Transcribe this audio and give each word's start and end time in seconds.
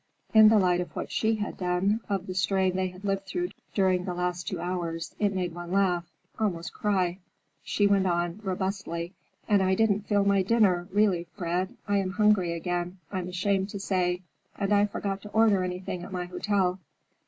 In 0.33 0.49
the 0.49 0.57
light 0.57 0.81
of 0.81 0.95
what 0.95 1.11
she 1.11 1.35
had 1.35 1.57
done, 1.57 2.01
of 2.09 2.25
the 2.25 2.33
strain 2.33 2.75
they 2.75 2.87
had 2.87 3.03
lived 3.05 3.27
through 3.27 3.49
during 3.75 4.03
the 4.03 4.15
last 4.15 4.47
two 4.47 4.59
hours, 4.59 5.13
it 5.19 5.31
made 5.31 5.53
one 5.53 5.71
laugh,—almost 5.71 6.73
cry. 6.73 7.19
She 7.61 7.85
went 7.85 8.07
on, 8.07 8.39
robustly: 8.41 9.13
"And 9.47 9.61
I 9.61 9.75
didn't 9.75 10.07
feel 10.07 10.25
my 10.25 10.41
dinner, 10.41 10.87
really, 10.91 11.27
Fred. 11.37 11.77
I 11.87 11.97
am 11.97 12.13
hungry 12.13 12.51
again, 12.53 12.97
I'm 13.11 13.27
ashamed 13.27 13.69
to 13.69 13.79
say,—and 13.79 14.73
I 14.73 14.87
forgot 14.87 15.21
to 15.21 15.29
order 15.33 15.63
anything 15.63 16.01
at 16.01 16.11
my 16.11 16.25
hotel." 16.25 16.79